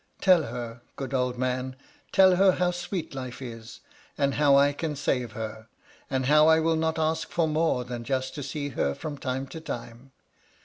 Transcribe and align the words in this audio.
Tell 0.19 0.45
her, 0.45 0.81
good 0.95 1.13
old 1.13 1.37
man, 1.37 1.75
tell 2.11 2.37
her 2.37 2.53
how 2.53 2.71
sweet 2.71 3.13
life 3.13 3.39
is; 3.39 3.81
and 4.17 4.33
how 4.33 4.55
I 4.55 4.73
can 4.73 4.95
save 4.95 5.33
her; 5.33 5.67
and 6.09 6.25
how 6.25 6.47
I 6.47 6.59
will 6.59 6.75
notr 6.75 6.97
ask 6.97 7.29
for 7.29 7.47
more 7.47 7.83
than 7.85 8.03
just 8.03 8.33
to 8.33 8.41
see 8.41 8.69
her 8.69 8.95
from 8.95 9.19
time 9.19 9.45
to 9.49 9.61
time. 9.61 10.11